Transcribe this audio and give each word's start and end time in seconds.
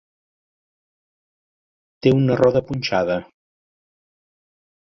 Té 2.07 2.15
una 2.21 2.39
roda 2.41 2.65
punxada. 2.71 3.19